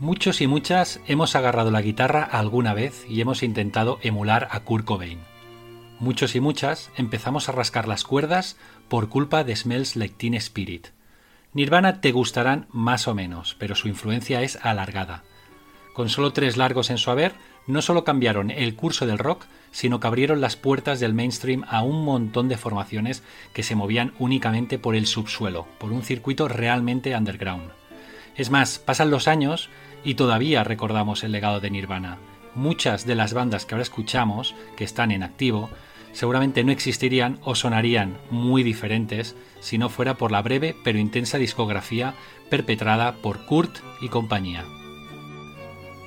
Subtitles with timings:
[0.00, 4.84] Muchos y muchas hemos agarrado la guitarra alguna vez y hemos intentado emular a Kurt
[4.84, 5.20] Cobain.
[6.00, 8.56] Muchos y muchas empezamos a rascar las cuerdas
[8.88, 10.88] por culpa de Smells Like Teen Spirit.
[11.52, 15.22] Nirvana te gustarán más o menos, pero su influencia es alargada.
[15.92, 17.32] Con solo tres largos en su haber,
[17.68, 21.82] no solo cambiaron el curso del rock, sino que abrieron las puertas del mainstream a
[21.84, 23.22] un montón de formaciones
[23.52, 27.70] que se movían únicamente por el subsuelo, por un circuito realmente underground.
[28.36, 29.68] Es más, pasan los años
[30.04, 32.18] y todavía recordamos el legado de Nirvana.
[32.54, 35.70] Muchas de las bandas que ahora escuchamos, que están en activo,
[36.12, 41.38] seguramente no existirían o sonarían muy diferentes si no fuera por la breve pero intensa
[41.38, 42.14] discografía
[42.50, 44.64] perpetrada por Kurt y compañía.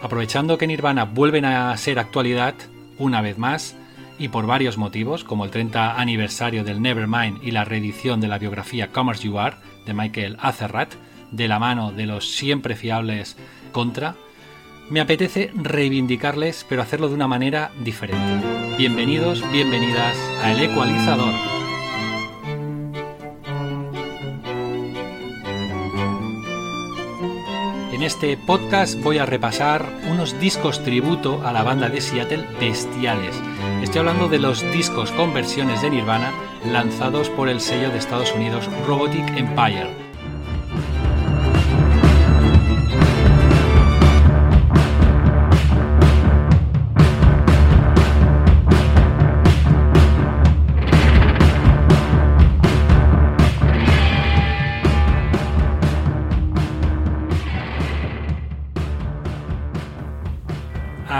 [0.01, 2.55] Aprovechando que Nirvana vuelven a ser actualidad
[2.99, 3.75] una vez más,
[4.19, 8.39] y por varios motivos, como el 30 aniversario del Nevermind y la reedición de la
[8.39, 10.95] biografía Commerce You Are de Michael Azerrat,
[11.31, 13.37] de la mano de los siempre fiables
[13.71, 14.15] Contra,
[14.89, 18.47] me apetece reivindicarles, pero hacerlo de una manera diferente.
[18.77, 21.33] Bienvenidos, bienvenidas a El Ecualizador.
[27.91, 33.35] En este podcast voy a repasar unos discos tributo a la banda de Seattle bestiales.
[33.81, 36.31] Estoy hablando de los discos con versiones de Nirvana
[36.71, 40.06] lanzados por el sello de Estados Unidos Robotic Empire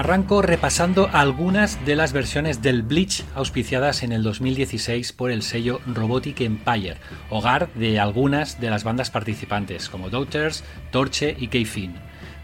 [0.08, 5.82] Arranco repasando algunas de las versiones del Bleach auspiciadas en el 2016 por el sello
[5.86, 6.96] Robotic Empire,
[7.30, 11.96] hogar de algunas de las bandas participantes como Daughters, Torche y K-Fin.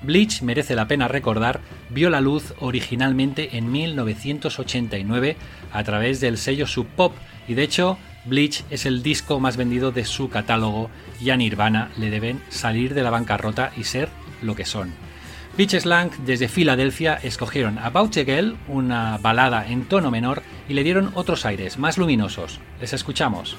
[0.02, 5.38] Bleach, merece la pena recordar, vio la luz originalmente en 1989
[5.72, 7.14] a través del sello Sub Pop
[7.48, 10.89] y de hecho Bleach es el disco más vendido de su catálogo
[11.21, 14.10] y a Nirvana le deben salir de la bancarrota y ser
[14.42, 15.12] lo que son.
[15.55, 21.11] Rich Slank desde Filadelfia escogieron a Girl, una balada en tono menor, y le dieron
[21.14, 22.59] otros aires, más luminosos.
[22.81, 23.55] Les escuchamos.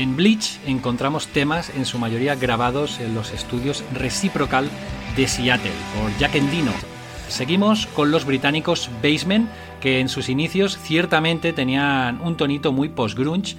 [0.00, 4.70] En Bleach encontramos temas en su mayoría grabados en los estudios Reciprocal
[5.14, 6.72] de Seattle por Jack Endino.
[7.28, 9.50] Seguimos con los británicos Basement,
[9.82, 13.56] que en sus inicios ciertamente tenían un tonito muy post-grunge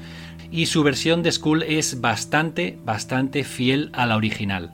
[0.49, 4.73] y su versión de School es bastante, bastante fiel a la original.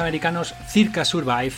[0.00, 1.52] Americanos Circa Survive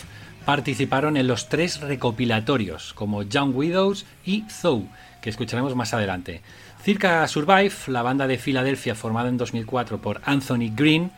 [0.45, 4.85] participaron en los tres recopilatorios, como Young Widows y Though,
[5.21, 6.41] que escucharemos más adelante.
[6.83, 11.11] Circa Survive, la banda de Filadelfia formada en 2004 por Anthony Green,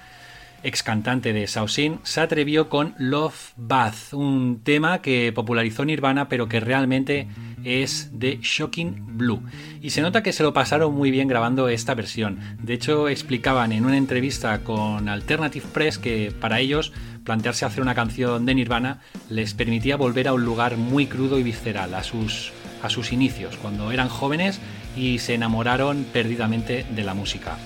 [0.64, 6.48] ex cantante de Sausin, se atrevió con Love Bath, un tema que popularizó Nirvana pero
[6.48, 7.28] que realmente
[7.64, 9.42] es de Shocking Blue.
[9.82, 12.40] Y se nota que se lo pasaron muy bien grabando esta versión.
[12.62, 16.92] De hecho, explicaban en una entrevista con Alternative Press que para ellos
[17.24, 21.44] plantearse hacer una canción de Nirvana les permitía volver a un lugar muy crudo y
[21.44, 24.60] visceral, a sus, a sus inicios, cuando eran jóvenes
[24.96, 27.58] y se enamoraron perdidamente de la música.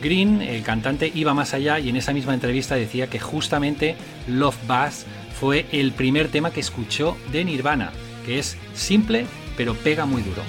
[0.00, 3.96] Green, el cantante, iba más allá y en esa misma entrevista decía que justamente
[4.26, 5.06] Love Bass
[5.38, 7.92] fue el primer tema que escuchó de Nirvana,
[8.24, 9.26] que es simple
[9.56, 10.42] pero pega muy duro.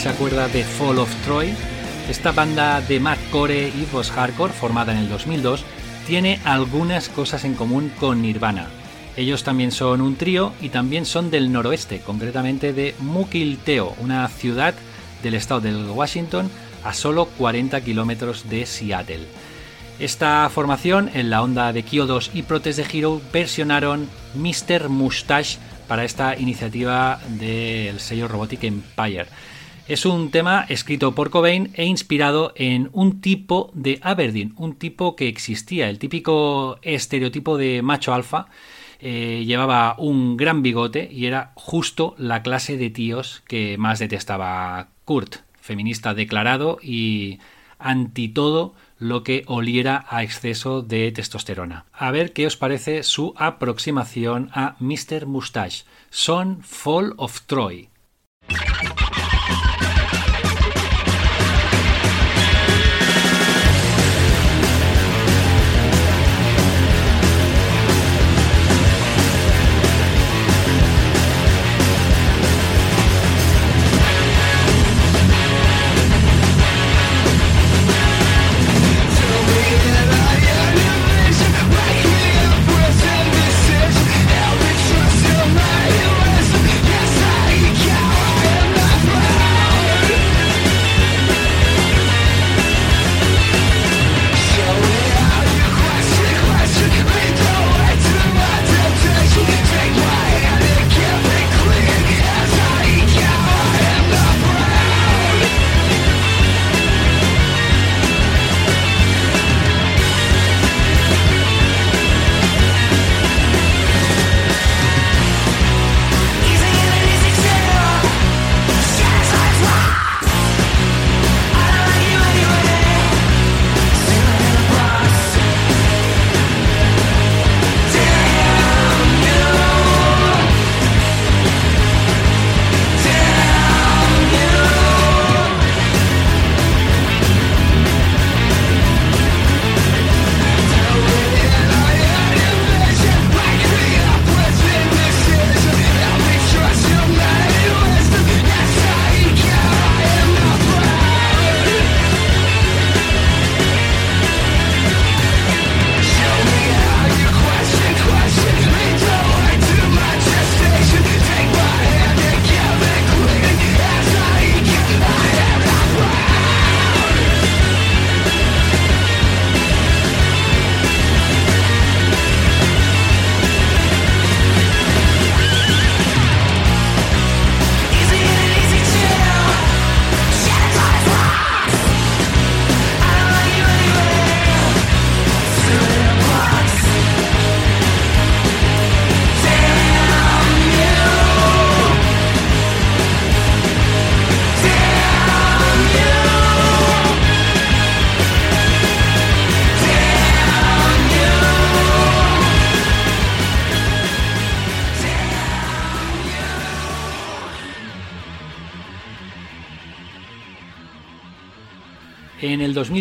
[0.00, 1.52] Se acuerda de Fall of Troy?
[2.08, 5.62] Esta banda de Core y post hardcore formada en el 2002
[6.06, 8.68] tiene algunas cosas en común con Nirvana.
[9.18, 14.72] Ellos también son un trío y también son del noroeste, concretamente de Mukilteo, una ciudad
[15.22, 16.50] del estado de Washington
[16.82, 19.26] a solo 40 kilómetros de Seattle.
[19.98, 24.88] Esta formación, en la onda de Kyodos y Protest de Hero, versionaron Mr.
[24.88, 29.26] Mustache para esta iniciativa del sello Robotic Empire.
[29.88, 35.16] Es un tema escrito por Cobain e inspirado en un tipo de Aberdeen, un tipo
[35.16, 38.46] que existía, el típico estereotipo de macho alfa.
[39.00, 44.88] Eh, llevaba un gran bigote y era justo la clase de tíos que más detestaba
[45.04, 47.38] Kurt, feminista declarado y
[47.78, 51.86] anti todo lo que oliera a exceso de testosterona.
[51.92, 55.26] A ver qué os parece su aproximación a Mr.
[55.26, 57.88] Mustache, Son Fall of Troy.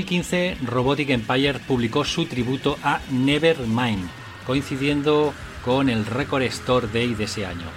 [0.09, 4.09] 2015, Robotic Empire publicó su tributo a Nevermind,
[4.47, 7.67] coincidiendo con el Record Store Day de ese año.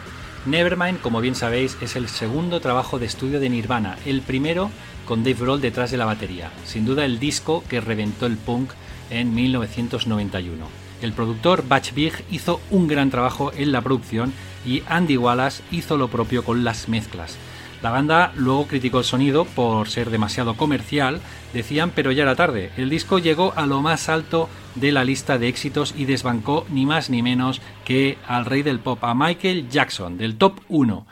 [0.46, 4.70] Nevermind, como bien sabéis, es el segundo trabajo de estudio de Nirvana, el primero
[5.06, 8.70] con Dave Grohl detrás de la batería, sin duda el disco que reventó el punk
[9.10, 10.64] en 1991.
[11.02, 14.32] El productor Batch Big hizo un gran trabajo en la producción
[14.64, 17.36] y Andy Wallace hizo lo propio con las mezclas.
[17.82, 21.20] La banda luego criticó el sonido por ser demasiado comercial,
[21.52, 22.70] decían, pero ya era tarde.
[22.76, 26.86] El disco llegó a lo más alto de la lista de éxitos y desbancó ni
[26.86, 31.06] más ni menos que al rey del pop, a Michael Jackson, del top 1.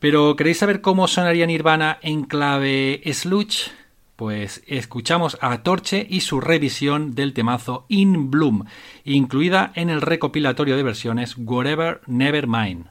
[0.00, 3.70] Pero ¿queréis saber cómo sonaría Nirvana en clave sludge?
[4.16, 8.64] Pues escuchamos a Torche y su revisión del temazo In Bloom,
[9.04, 12.86] incluida en el recopilatorio de versiones Whatever Never Mind.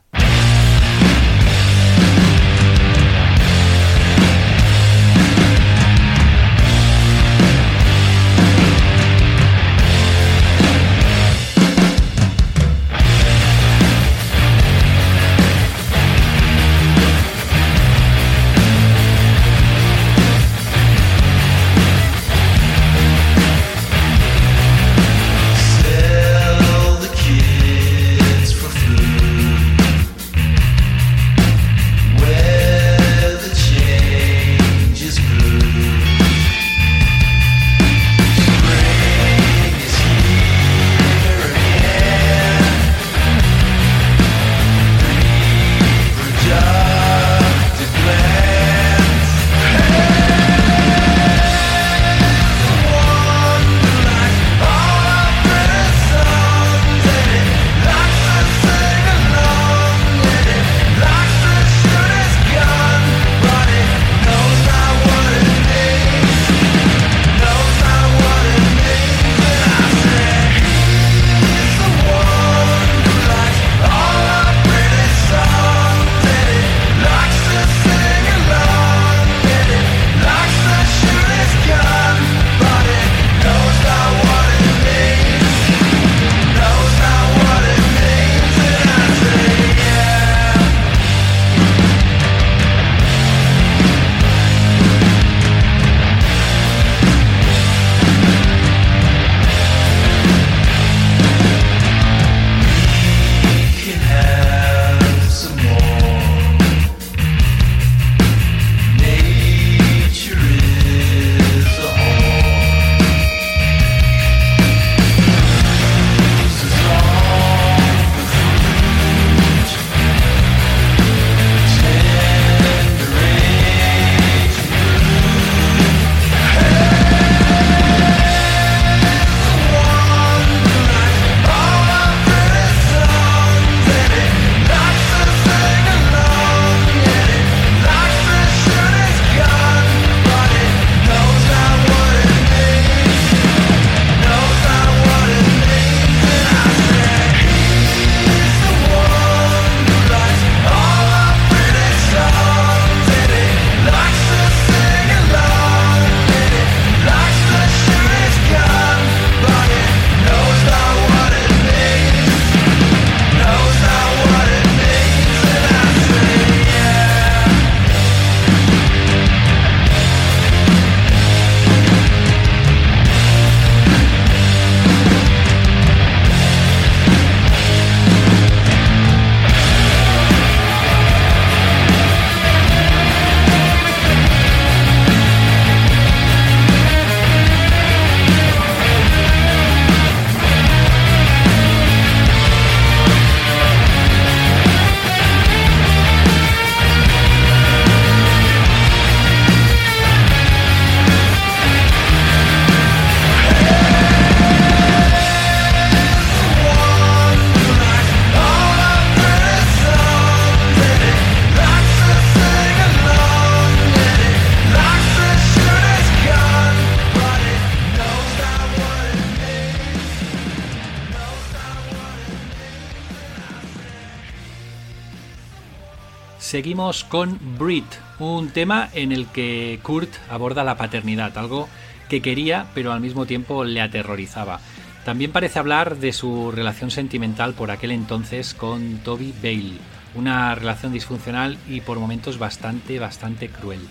[227.07, 227.85] Con Brit,
[228.17, 231.70] un tema en el que Kurt aborda la paternidad, algo
[232.09, 234.59] que quería pero al mismo tiempo le aterrorizaba.
[235.05, 239.77] También parece hablar de su relación sentimental por aquel entonces con Toby Bale,
[240.15, 243.81] una relación disfuncional y por momentos bastante, bastante cruel.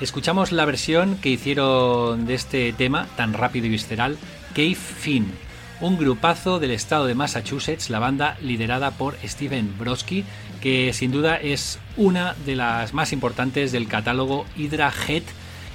[0.00, 4.16] Escuchamos la versión que hicieron de este tema tan rápido y visceral,
[4.54, 5.32] Cave Finn,
[5.82, 10.24] un grupazo del estado de Massachusetts, la banda liderada por Steven Brodsky,
[10.60, 15.24] que sin duda es una de las más importantes del catálogo Hydra Head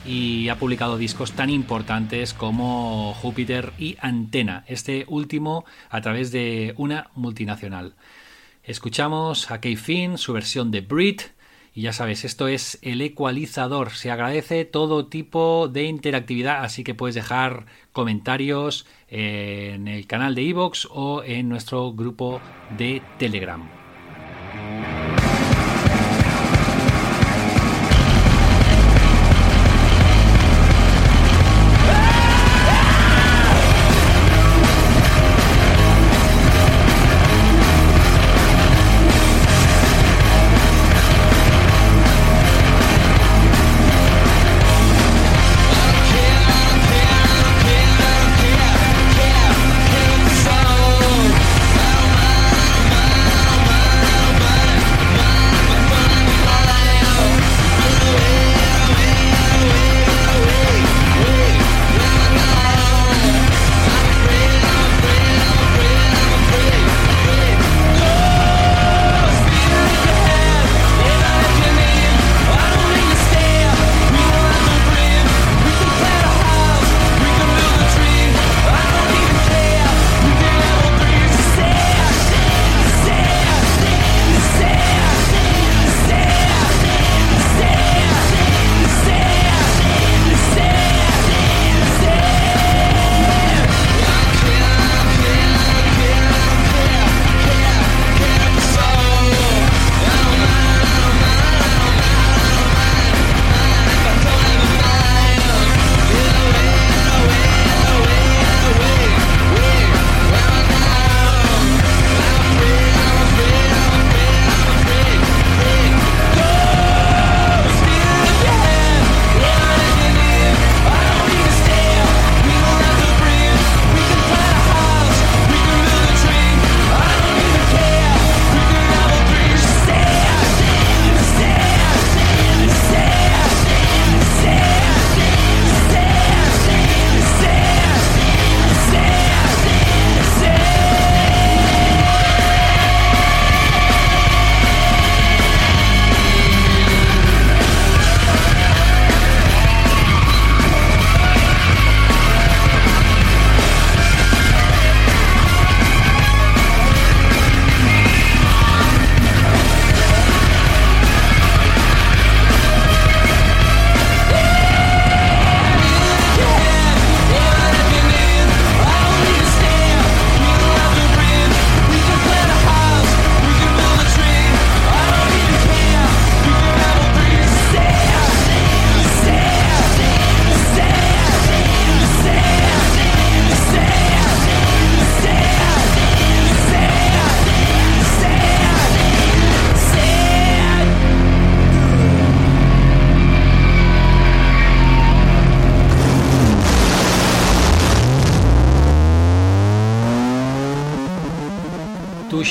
[0.06, 6.74] y ha publicado discos tan importantes como Júpiter y Antena, este último a través de
[6.78, 7.94] una multinacional.
[8.64, 11.24] Escuchamos a Kay Finn, su versión de Brit,
[11.78, 13.92] y ya sabes, esto es el ecualizador.
[13.92, 20.42] Se agradece todo tipo de interactividad, así que puedes dejar comentarios en el canal de
[20.42, 22.42] iVoox o en nuestro grupo
[22.80, 23.70] de Telegram.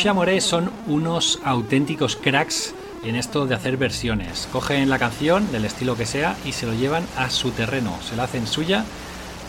[0.04, 4.46] Amore son unos auténticos cracks en esto de hacer versiones.
[4.52, 8.14] Cogen la canción del estilo que sea y se lo llevan a su terreno, se
[8.14, 8.84] la hacen suya,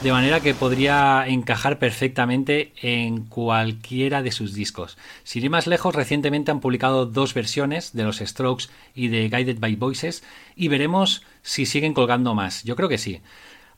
[0.02, 4.98] de manera que podría encajar perfectamente en cualquiera de sus discos.
[5.24, 9.60] Sin ir más lejos, recientemente han publicado dos versiones de los Strokes y de Guided
[9.60, 10.24] by Voices
[10.56, 12.64] y veremos si siguen colgando más.
[12.64, 13.22] Yo creo que sí.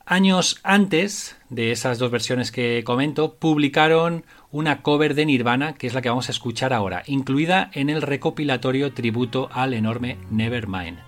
[0.06, 5.94] Años antes de esas dos versiones que comento, publicaron una cover de Nirvana, que es
[5.94, 10.98] la que vamos a escuchar ahora, incluida en el recopilatorio tributo al enorme Nevermind.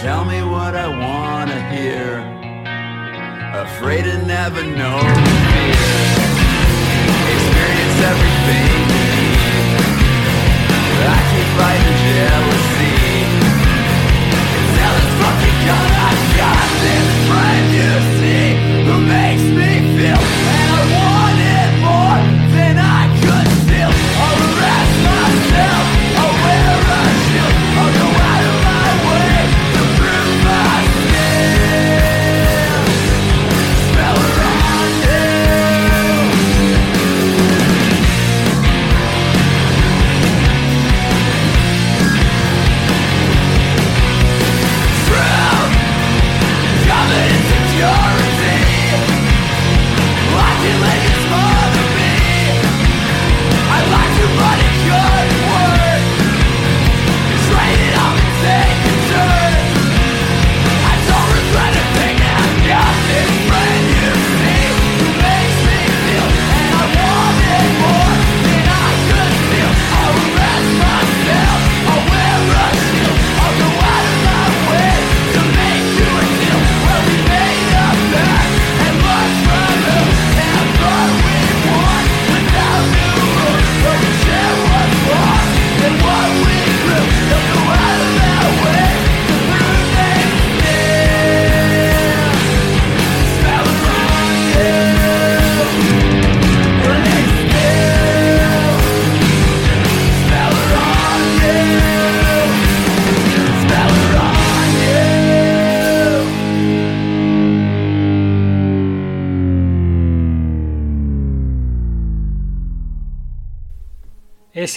[0.00, 2.22] Tell me what I wanna hear.
[3.52, 5.98] Afraid to never know fear.
[7.34, 9.82] Experience everything you need.
[11.02, 12.94] I keep fighting jealousy.
[14.54, 18.46] It's hell fucking gun I've got this brand you see
[18.86, 19.77] who makes me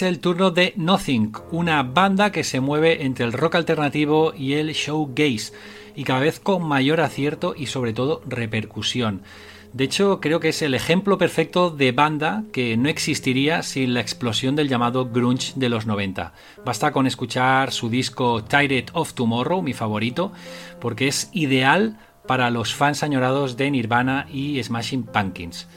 [0.02, 4.72] El turno de Nothing, una banda que se mueve entre el rock alternativo y el
[4.72, 5.52] showgaze,
[5.94, 9.22] y cada vez con mayor acierto y sobre todo repercusión.
[9.72, 14.00] De hecho, creo que es el ejemplo perfecto de banda que no existiría sin la
[14.00, 16.34] explosión del llamado grunge de los 90.
[16.64, 20.32] Basta con escuchar su disco Tired of Tomorrow, mi favorito,
[20.80, 25.68] porque es ideal para los fans añorados de Nirvana y Smashing Pumpkins.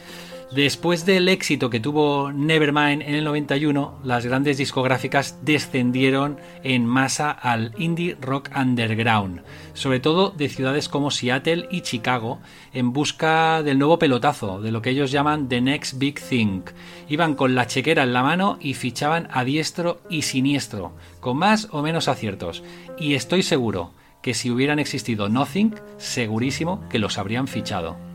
[0.55, 7.29] Después del éxito que tuvo Nevermind en el 91, las grandes discográficas descendieron en masa
[7.29, 9.41] al indie rock underground,
[9.73, 12.39] sobre todo de ciudades como Seattle y Chicago,
[12.71, 16.61] en busca del nuevo pelotazo, de lo que ellos llaman The Next Big Thing.
[17.09, 21.67] Iban con la chequera en la mano y fichaban a diestro y siniestro, con más
[21.71, 22.63] o menos aciertos.
[22.97, 23.91] Y estoy seguro
[24.21, 28.14] que si hubieran existido Nothing, segurísimo que los habrían fichado.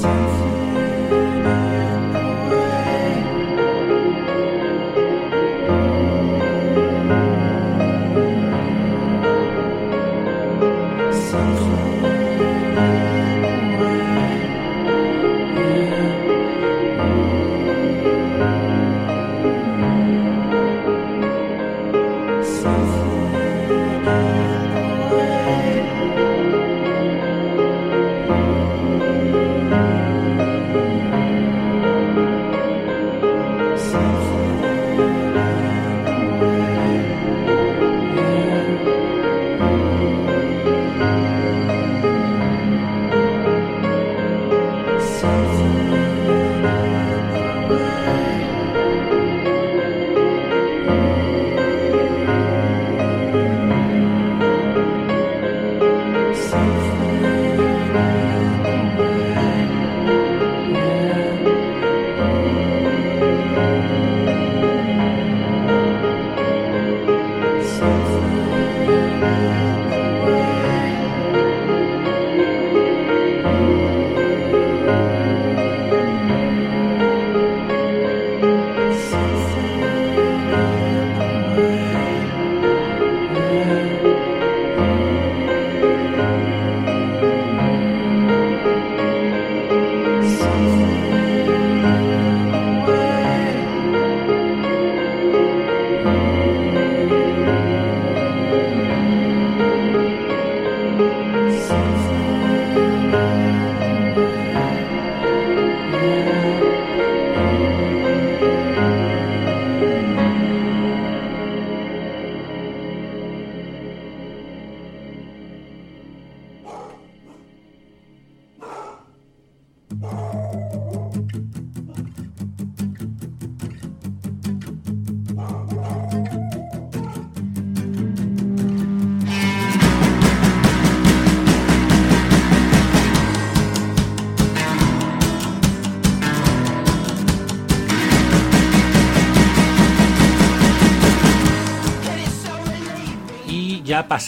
[0.00, 0.49] 谢谢。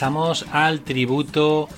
[0.02, 1.68] Pasamos al tributo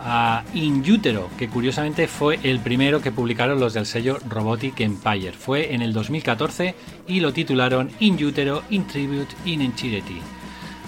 [0.00, 5.32] a In Utero, que curiosamente fue el primero que publicaron los del sello Robotic Empire.
[5.32, 6.74] Fue en el 2014
[7.06, 10.22] y lo titularon In Utero, In Tribute, In Entirety.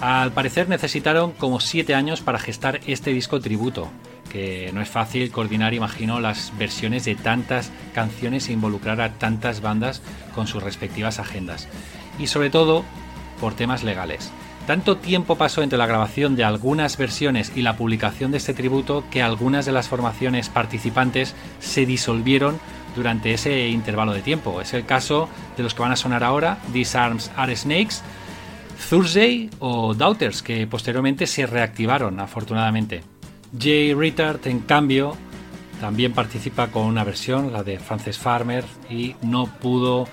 [0.01, 3.90] Al parecer necesitaron como 7 años para gestar este disco tributo,
[4.33, 9.61] que no es fácil coordinar, imagino, las versiones de tantas canciones e involucrar a tantas
[9.61, 10.01] bandas
[10.35, 11.68] con sus respectivas agendas.
[12.18, 12.83] Y sobre todo
[13.42, 14.33] por temas legales.
[14.68, 19.02] Tanto tiempo pasó entre la grabación de algunas versiones y la publicación de este tributo
[19.11, 22.61] que algunas de las formaciones participantes se disolvieron
[22.94, 24.61] durante ese intervalo de tiempo.
[24.61, 28.02] Es el caso de los que van a sonar ahora, These Arms Are Snakes,
[28.90, 33.02] Thursday o Doubters, que posteriormente se reactivaron afortunadamente.
[33.59, 35.16] Jay Rittard, en cambio,
[35.81, 40.07] también participa con una versión, la de Frances Farmer, y no pudo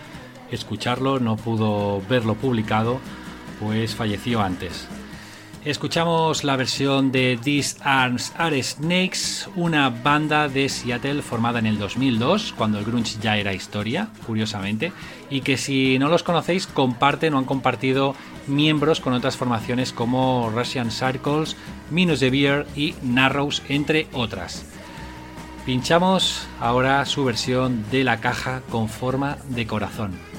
[0.50, 3.02] escucharlo, no pudo verlo publicado
[3.60, 4.88] pues falleció antes.
[5.66, 11.80] Escuchamos la versión de These Arms Are Snakes, una banda de Seattle formada en el
[11.80, 14.94] 2002, cuando el grunge ya era historia, curiosamente,
[15.32, 18.14] y que si no los conocéis comparten o han compartido
[18.46, 21.56] miembros con otras formaciones como Russian Circles,
[21.90, 24.66] Minus the Beer y Narrows, entre otras.
[25.66, 30.35] Pinchamos ahora su versión de la caja con forma de corazón.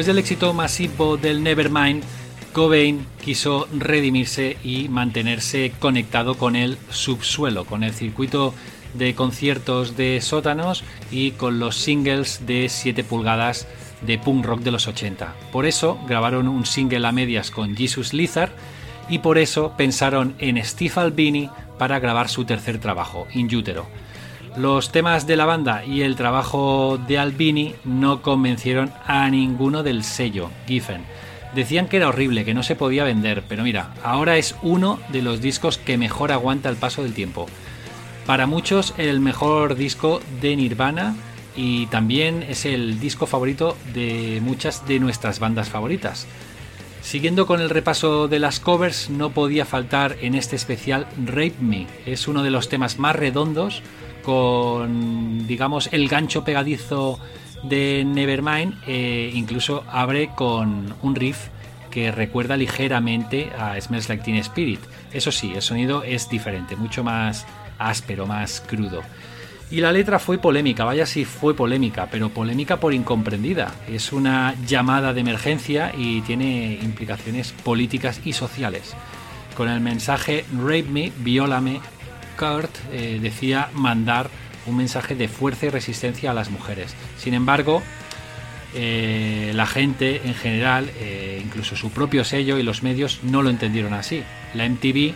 [0.00, 2.02] Después del éxito masivo del Nevermind,
[2.54, 8.54] Cobain quiso redimirse y mantenerse conectado con el subsuelo, con el circuito
[8.94, 13.68] de conciertos de sótanos y con los singles de 7 pulgadas
[14.00, 15.34] de punk rock de los 80.
[15.52, 18.52] Por eso grabaron un single a medias con Jesus Lizard
[19.10, 23.86] y por eso pensaron en Steve Albini para grabar su tercer trabajo, In Utero.
[24.56, 30.02] Los temas de la banda y el trabajo de Albini no convencieron a ninguno del
[30.02, 31.04] sello, Giffen.
[31.54, 35.22] Decían que era horrible, que no se podía vender, pero mira, ahora es uno de
[35.22, 37.46] los discos que mejor aguanta el paso del tiempo.
[38.26, 41.14] Para muchos el mejor disco de Nirvana
[41.56, 46.26] y también es el disco favorito de muchas de nuestras bandas favoritas.
[47.02, 51.86] Siguiendo con el repaso de las covers, no podía faltar en este especial Rape Me.
[52.04, 53.82] Es uno de los temas más redondos,
[54.22, 57.18] con, digamos, el gancho pegadizo
[57.62, 58.74] de Nevermind.
[58.86, 61.48] E incluso abre con un riff
[61.90, 64.80] que recuerda ligeramente a Smells Like Teen Spirit.
[65.12, 67.46] Eso sí, el sonido es diferente, mucho más
[67.78, 69.02] áspero, más crudo.
[69.70, 73.72] Y la letra fue polémica, vaya si fue polémica, pero polémica por incomprendida.
[73.88, 78.94] Es una llamada de emergencia y tiene implicaciones políticas y sociales.
[79.56, 81.80] Con el mensaje Rape me, viólame,
[82.92, 84.30] Eh, decía mandar
[84.66, 86.94] un mensaje de fuerza y resistencia a las mujeres.
[87.18, 87.82] Sin embargo,
[88.74, 93.50] eh, la gente en general, eh, incluso su propio sello y los medios, no lo
[93.50, 94.22] entendieron así.
[94.54, 95.14] La MTV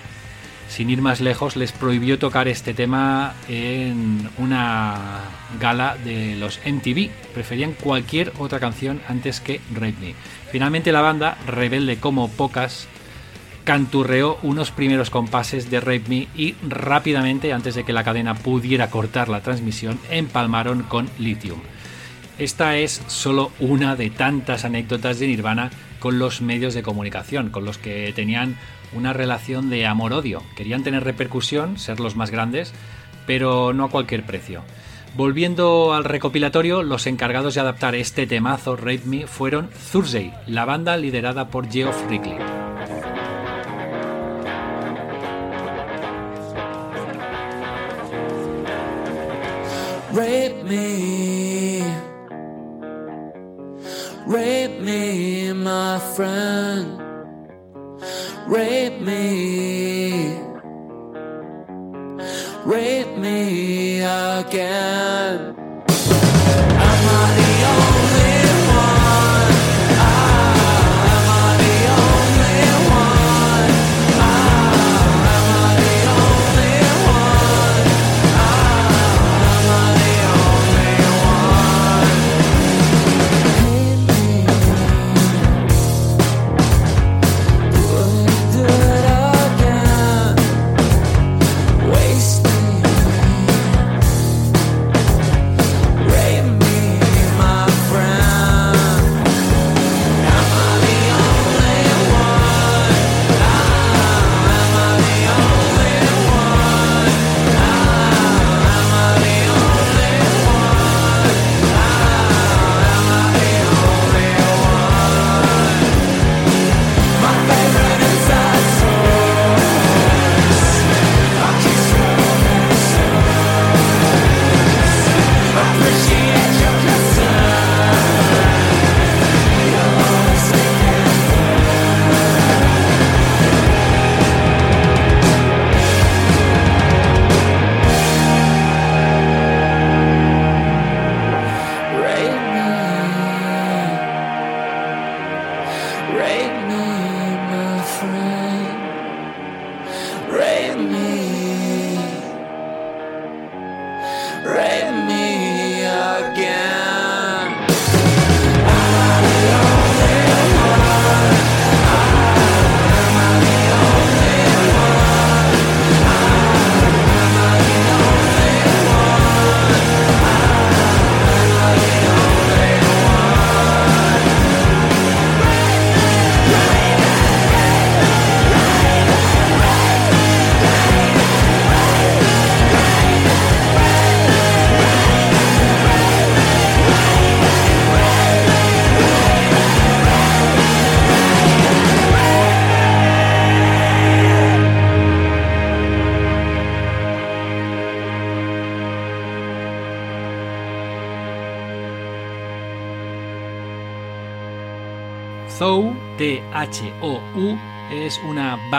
[0.69, 5.21] sin ir más lejos, les prohibió tocar este tema en una
[5.61, 7.11] gala de los MTV.
[7.33, 10.15] Preferían cualquier otra canción antes que Rape Me.
[10.51, 12.89] Finalmente la banda, rebelde como pocas,
[13.65, 18.91] canturreó unos primeros compases de Rape Me y rápidamente, antes de que la cadena pudiera
[18.91, 21.61] cortar la transmisión, empalmaron con Lithium.
[22.39, 27.65] Esta es solo una de tantas anécdotas de Nirvana con los medios de comunicación, con
[27.65, 28.57] los que tenían
[28.93, 30.43] una relación de amor-odio.
[30.57, 32.75] Querían tener repercusión, ser los más grandes,
[33.27, 34.63] pero no a cualquier precio.
[35.17, 40.97] Volviendo al recopilatorio, los encargados de adaptar este temazo, Rape Me, fueron Thursday, la banda
[40.97, 42.74] liderada por Geoff Rickly.
[50.15, 51.83] Rape me,
[54.29, 57.03] rape me, my friend.
[58.47, 60.39] Rape me,
[62.65, 64.84] rape me again.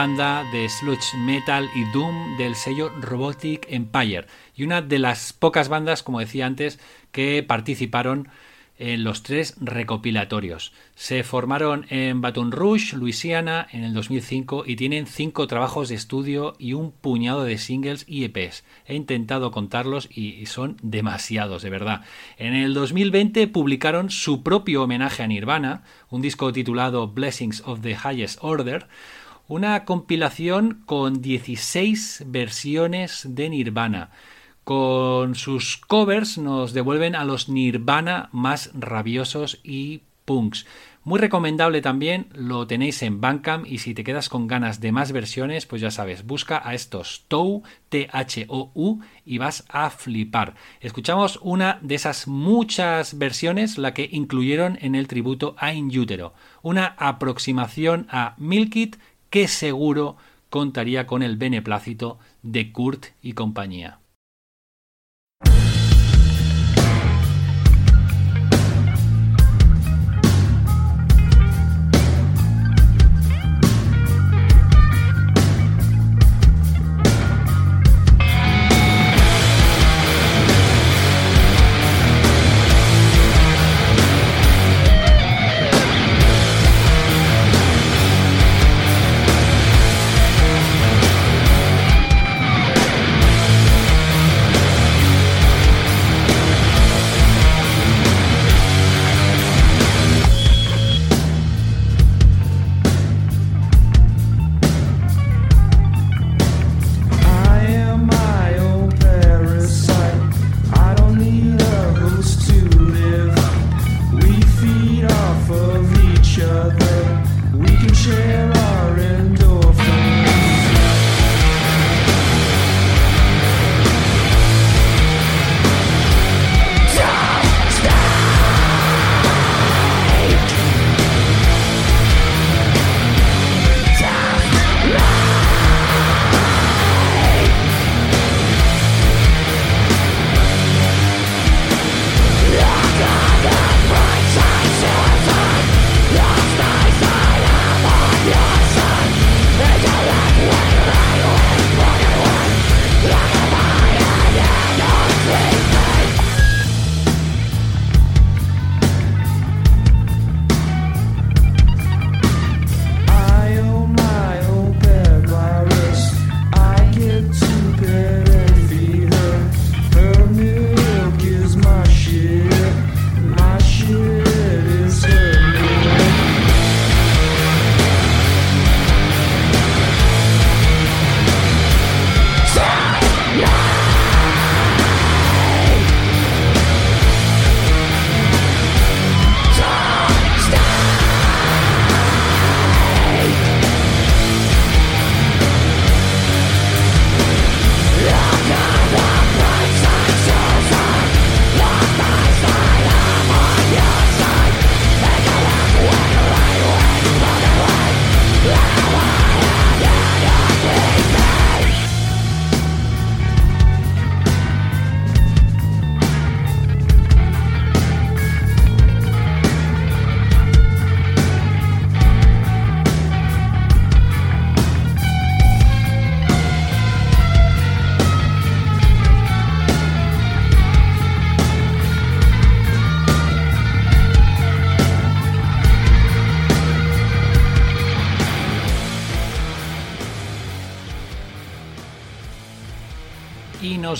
[0.06, 5.68] Banda de sludge metal y doom del sello Robotic Empire y una de las pocas
[5.68, 6.80] bandas, como decía antes,
[7.12, 8.30] que participaron
[8.78, 10.74] en los tres recopilatorios.
[10.94, 16.54] Se formaron en Baton Rouge, Luisiana, en el 2005 y tienen cinco trabajos de estudio
[16.60, 18.64] y un puñado de singles y EPs.
[18.86, 22.02] He intentado contarlos y son demasiados, de verdad.
[22.38, 25.82] En el 2020 publicaron su propio homenaje a Nirvana,
[26.12, 28.88] un disco titulado Blessings of the Highest Order,
[29.48, 34.12] una compilación con 16 versiones de Nirvana
[34.66, 40.66] con sus covers nos devuelven a los Nirvana más rabiosos y punks.
[41.04, 45.12] Muy recomendable también, lo tenéis en Bandcamp y si te quedas con ganas de más
[45.12, 50.56] versiones, pues ya sabes, busca a estos TOU, T-H-O-U y vas a flipar.
[50.82, 56.34] Escuchamos una de esas muchas versiones, la que incluyeron en el tributo a In Utero,
[56.64, 58.96] una aproximación a Milkit
[59.36, 60.16] que seguro
[60.50, 64.00] contaría con el beneplácito de Kurt y compañía.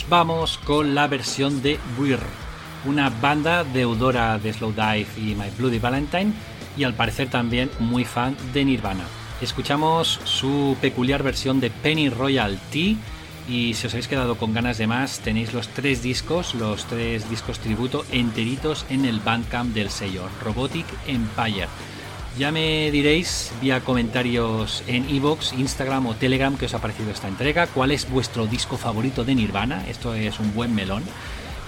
[0.10, 2.20] Vamos con la versión de Weir,
[2.86, 6.34] una banda deudora de Slowdive y My Bloody Valentine
[6.78, 9.06] y al parecer también muy fan de Nirvana.
[9.42, 12.96] Escuchamos su peculiar versión de Penny Royal Tea
[13.50, 17.28] y si os habéis quedado con ganas de más tenéis los tres discos, los tres
[17.30, 21.68] discos tributo enteritos en el Bandcamp del sello Robotic Empire.
[22.38, 27.30] Ya me diréis vía comentarios en iVoox, Instagram o Telegram que os ha parecido esta
[27.30, 31.04] entrega, cuál es vuestro disco favorito de Nirvana, esto es un buen melón,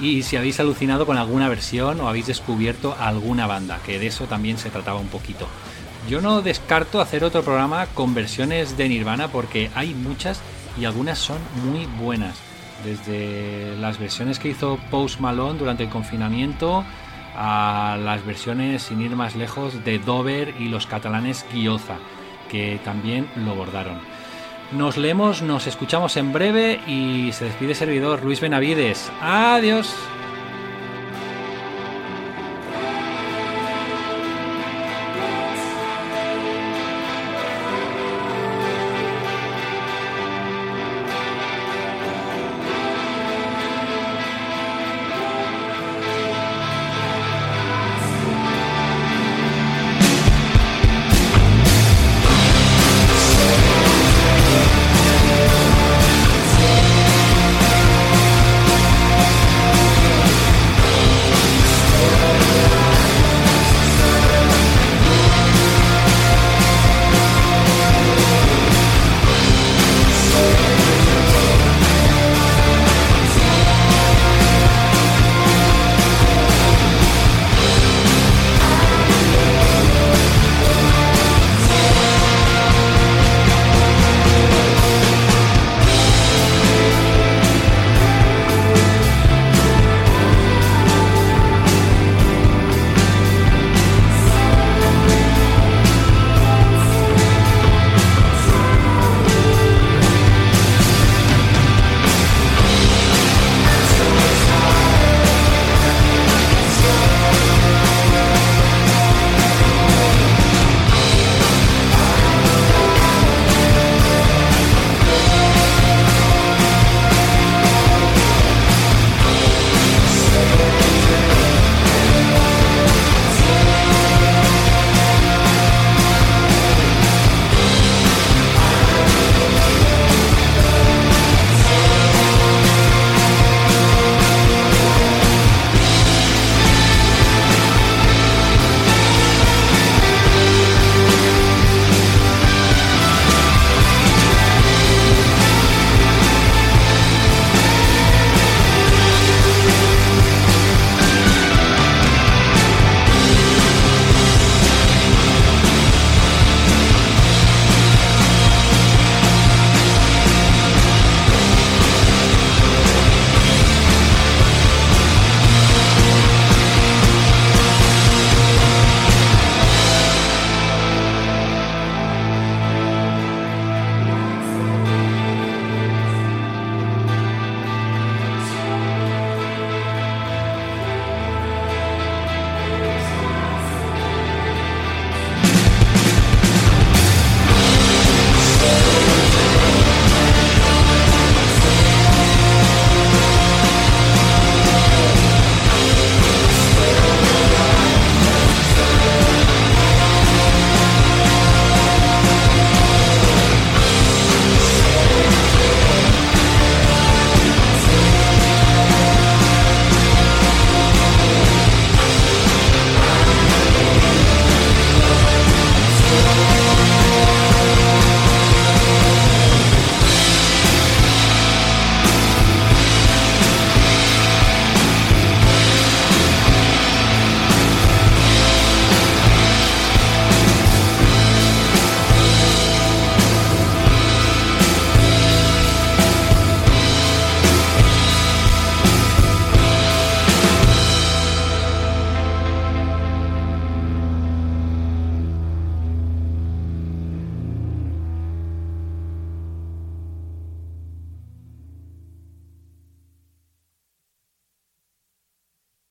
[0.01, 4.25] y si habéis alucinado con alguna versión o habéis descubierto alguna banda, que de eso
[4.25, 5.47] también se trataba un poquito.
[6.09, 10.41] Yo no descarto hacer otro programa con versiones de Nirvana porque hay muchas
[10.77, 12.35] y algunas son muy buenas.
[12.83, 16.83] Desde las versiones que hizo Post Malone durante el confinamiento,
[17.37, 21.97] a las versiones, sin ir más lejos, de Dover y los catalanes Guioza,
[22.49, 23.99] que también lo bordaron.
[24.71, 29.09] Nos leemos, nos escuchamos en breve y se despide servidor Luis Benavides.
[29.21, 29.95] Adiós.